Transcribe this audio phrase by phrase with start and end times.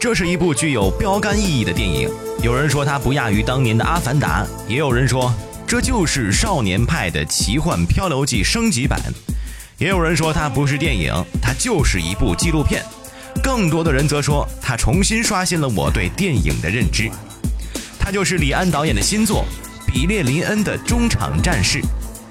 [0.00, 2.08] 这是一部具有标杆意义的电影。
[2.42, 5.30] 有人说它不亚于当年的《阿凡达》，也有人说
[5.66, 8.98] 这就是少年派的《奇幻漂流记》升级版，
[9.76, 12.82] 也有人说它不是电影，它就是一部纪录片。
[13.42, 17.10] 更多的人则说它重新刷新了我对电影的认知。
[17.98, 19.44] 它就是李安导演的新作
[19.92, 21.78] 《比列林恩的中场战事》，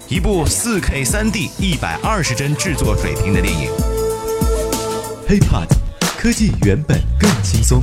[0.07, 3.69] 一部 4K 3D 120帧制作水平的电影。
[5.29, 5.67] HeyPod，
[6.21, 7.81] 科技原本更轻松。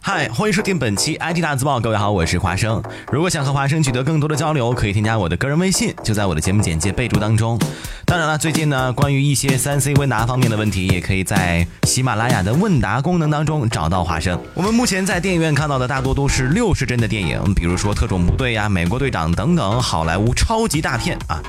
[0.00, 1.78] 嗨，欢迎收听本期 IT 大字报。
[1.78, 2.82] 各位好，我是华生。
[3.12, 7.60] 如果想和华生取得更多的交流，可以添加我的个人微信，就在我的节目简介备注当中。
[8.06, 14.42] 当然了，最近呢，关于一些三 C 问答方面的问题，也可以在喜马拉雅的问答功能当中找到华生。
[14.54, 21.42] 我们目前在电影院看到的大多都是六十帧的电影，比如说《特种部队》呀、《美国队长》等等好莱坞超级大片啊。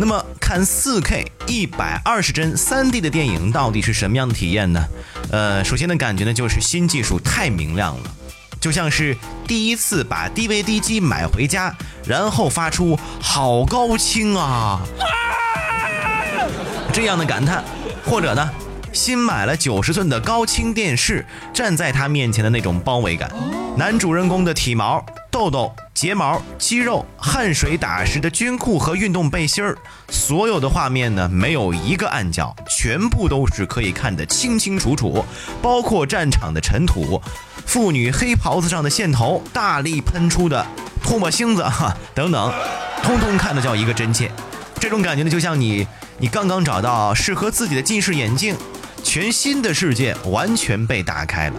[0.00, 4.82] 那么看 4K 一百二十帧 3D 的电影到底是什么样的体验呢？
[5.30, 8.10] 呃，首先的感觉呢就是新技术太明亮了，
[8.58, 9.14] 就像是
[9.46, 14.80] 第一次把 DVD 机买回家，然后发出“好高清啊”
[16.94, 17.62] 这样的感叹，
[18.06, 18.50] 或者呢，
[18.94, 23.30] 新买了九十寸的高清电视，站在他面前的那种包围感，
[23.76, 25.04] 男主人公的体毛。
[25.32, 29.76] 痘痘、睫毛、肌肉、汗水打湿的军裤和运动背心儿，
[30.08, 35.22] 所有的画面呢，没有一个暗角，全部都是可以看得清清楚楚，
[35.60, 37.20] 包括战场的尘土、
[37.66, 40.66] 妇女黑袍子上的线头、大力喷出的
[41.04, 42.50] 唾沫星子哈等等，
[43.02, 44.32] 通通看得叫一个真切。
[44.80, 48.56] 这种感觉呢，就像你你刚刚找到适合自己的近视眼镜，
[49.02, 51.56] 全新的世界完全被打开了。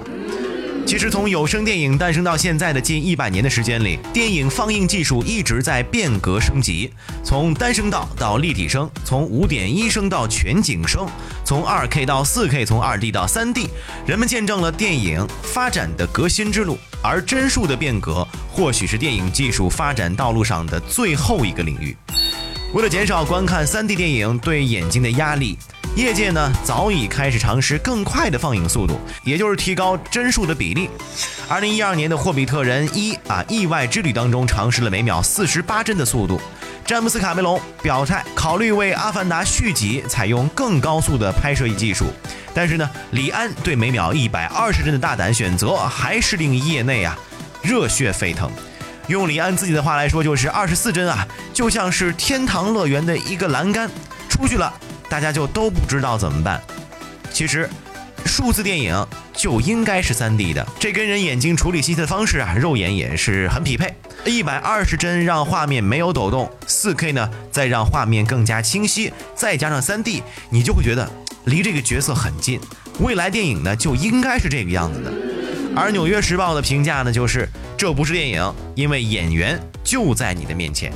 [0.85, 6.91] 其实，从有声电影诞生到现在的近一百年的时间里，电影放映技术一直在变革升级，
[7.23, 11.07] 从单声道到立体声，从五点一声到全景声，
[11.45, 13.69] 从二 K 到四 K，从二 D 到三 D，
[14.05, 16.77] 人们见证了电影发展的革新之路。
[17.01, 21.95] 而帧数的变革，或许是电影技术发展道路上的最后一个领域。
[22.73, 25.57] 为了减少观看三 D 电影对眼睛的压力。
[25.94, 30.90] 业界呢早已开始尝试更快的放映速度，也就是提高帧数的比例。
[31.50, 36.40] 二零一二年的《霍比特人一》啊意外之旅当中尝试了每秒四十八帧的速度。
[36.85, 42.06] 詹姆斯卡梅隆表态考虑为《阿凡达》续集采用更高速的拍摄技术，
[42.53, 47.18] 但是呢，李安对每秒一百二十帧的大胆选择还是令业内啊
[47.62, 48.50] 热血沸腾。
[49.07, 53.90] 用李安自己的话来说，就是二十四帧啊，就像是天堂乐园的一个栏杆，
[54.30, 54.74] 出去了。
[55.11, 56.61] 大家就都不知道怎么办。
[57.33, 57.69] 其实，
[58.25, 63.94] 数字电影就应该是 3D 的，这跟人眼睛处理信息的方式啊，肉眼也是很匹配。
[64.23, 71.11] 一百二十帧让画面没有抖动，4K 呢再让画面更加清晰，再加上 3D，你就会觉得
[71.44, 72.57] 离这个角色很近。
[73.00, 75.11] 未来电影呢就应该是这个样子的。
[75.75, 80.94] 而《纽约时报》的评价呢就是这不是电影，因为演员就在你的面前。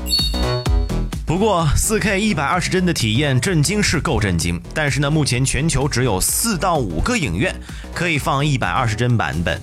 [1.26, 7.54] 不过，4K 一百二十帧的体验震惊是够震惊，但是呢，目前全球只有四到五个影院
[7.96, 9.60] 可以放一百二十帧版本，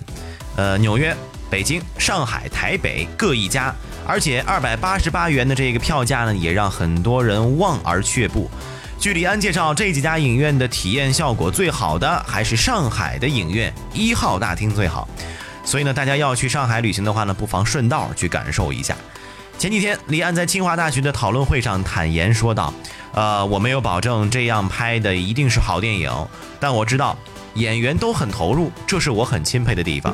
[0.56, 1.16] 呃，纽约、
[1.48, 3.72] 北京、上海、台北各一家，
[4.04, 8.50] 而且二百八十八元的这个票价呢，也让很多人望而却步。
[8.98, 15.08] 据李安介绍，这几家影院的体验效果最好的还是上海的影院一号大厅最好，
[15.64, 18.96] 所以呢，大家要去上海旅行的话呢，不妨顺道去感受一下。
[19.62, 22.74] 前几天，李安在清华大学的讨论会上坦言说道
[23.14, 26.10] ：“呃，我没有保证这样拍的一定是好电影，
[26.58, 27.16] 但我知道
[27.54, 30.12] 演员都很投入，这是我很钦佩的地方。”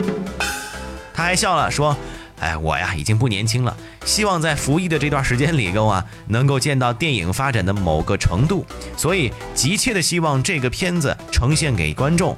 [1.14, 1.96] 他还笑了说
[2.40, 8.66] ：“哎，我呀已经不年轻了，希望在服役的这段时间里，够啊能够见到电影发展的某个程度，
[8.98, 12.36] 所以急切的希望这个片子呈现给观众。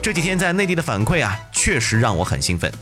[0.00, 2.72] 这几天在内地的反馈啊，确实让我很兴奋。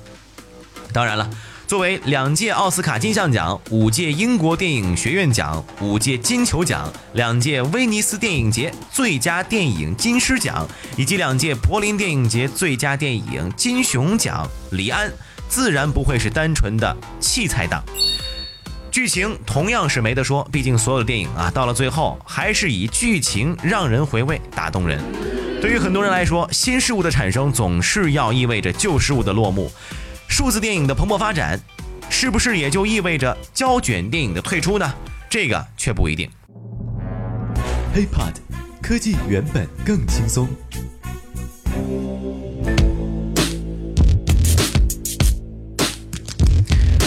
[0.93, 1.28] 当然了。”
[1.66, 10.65] 作为两届奥斯卡金像奖、五届英国电影学院奖、五届金球奖、两届威尼斯电影节最佳电影金狮奖
[10.97, 15.13] 以及两届柏林电影节最佳电影金熊奖，李安
[15.48, 17.83] 自然不会是单纯的器材党。
[18.89, 25.03] 剧情同样是没得说，毕竟所有的电影啊，到了最后还是以剧情让人回味、打动人。
[25.60, 29.71] 对于很多人来说，新事物的产生总是要意味着旧事物的落幕。
[30.28, 31.59] 数字电影的蓬勃发展，
[32.11, 34.95] 是不是也就意味着胶卷电影的退出呢？
[35.28, 36.31] 这个却不一定。
[37.95, 38.34] HeyPod，
[38.83, 40.49] 科技原本更轻松。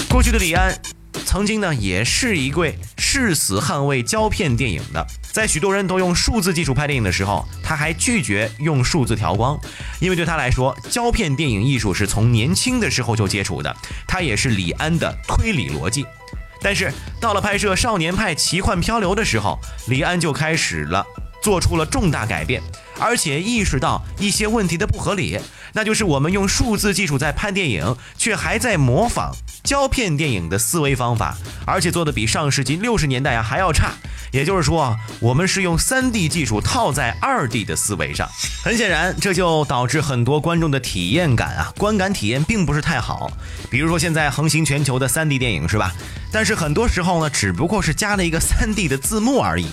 [0.09, 0.77] 过去的李安，
[1.25, 5.05] 曾经呢也是一位誓死捍卫胶片电影的。
[5.31, 9.57] 在许多人都用数字技术拍电影的时候，他还拒绝用数字调光，
[9.99, 13.75] 因为对他来说，胶片电影艺术是从年轻的时候就接触的，
[14.07, 16.05] 他也是李安的推理逻辑。
[16.61, 16.91] 但是
[17.21, 21.05] 到了拍摄《少年派奇幻漂流》的时候，李安就开始了
[21.41, 22.61] 做出了重大改变，
[22.99, 25.39] 而且意识到一些问题的不合理，
[25.73, 33.91] 那就是我们用数字技术在拍电影，却还在模仿胶片电影的思维方法，而且做的比上世纪六十年代啊还要差。
[34.31, 38.29] 也就是说，我们是用 3D 技术套在 2D 的思维上。
[38.63, 43.31] 很显然，这就导致很多观众的体验感啊，观感体验并不是太好。
[43.71, 45.91] 比如说现在横行全球的 3D 电影是吧？
[46.31, 49.67] 但是很多时候呢，只不过是加了一个 3D 的字幕而已。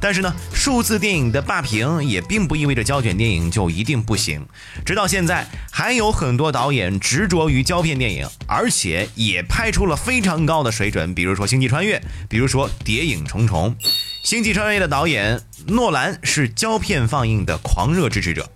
[0.00, 4.46] 但是呢，数字电影的霸屏也并不意味着胶卷电影就一定不行。
[4.84, 11.14] 直到现在，还有很多导演执着于胶片电影，而且也拍出了非常高的水准。
[11.14, 11.98] 比如说《星际穿越》，
[12.28, 13.74] 比如说《谍影重重》。
[14.22, 18.50] 《星际穿越》的导演诺兰是胶片放映的狂热支持者。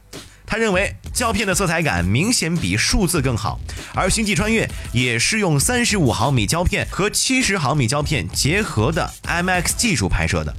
[0.50, 3.60] 他认为胶片的色彩感明显比数字更好，
[3.94, 10.52] 而《星际穿越》也是用三十五毫米胶片和七十毫米胶片结合的 IMAX 技术拍摄的。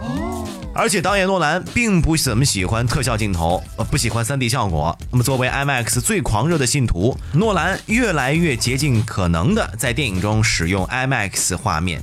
[0.73, 4.97] 而且导演诺兰并不怎么喜欢特效镜头，呃，不喜欢 3D 效果。
[5.11, 12.01] 那么作为 IMAX 最狂热的信徒，诺兰越来越竭尽可能的在电影中使用 IMAX 画面。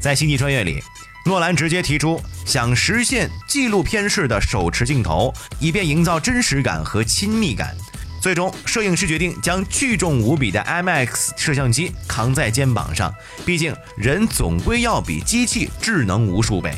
[0.00, 0.82] 在《星际穿越》里。
[1.28, 5.30] 诺兰直接提出想实现纪录片式的手持镜头，
[5.60, 7.76] 以便营造真实感和亲密感。
[8.18, 13.14] 最终，摄影师决定将巨重无比的 IMAX 摄像机扛在肩膀上，
[13.44, 16.72] 毕竟人总归要比机器智能无数倍。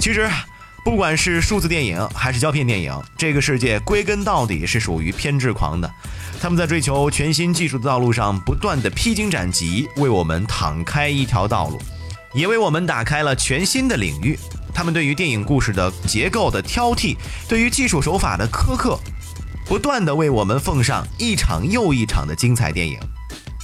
[0.00, 0.28] 其实，
[0.84, 5.88] 不管是数字电影还是胶片电影，这个世界归根到底是属于偏执狂的。
[6.40, 11.78] 他们在追求全新技术的道路上不断的披荆斩棘，为我们敞开一条道路，
[12.32, 14.38] 也为我们打开了全新的领域。
[14.72, 17.14] 他们对于电影故事的结构的挑剔，
[17.46, 18.98] 对于技术手法的苛刻，
[19.66, 22.98] 不断的为我们奉上一场又一场的精彩电影。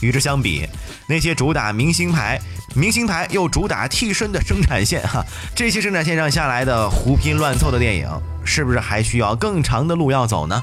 [0.02, 0.68] 与之相比，
[1.08, 2.38] 那些主打明星牌、
[2.74, 5.24] 明星牌又主打替身的生产线，哈，
[5.54, 8.06] 这些生产线上下来的胡拼乱凑的电影，
[8.44, 10.62] 是不是还需要更长的路要走呢